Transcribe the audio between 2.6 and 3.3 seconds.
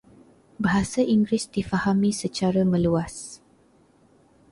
meluas.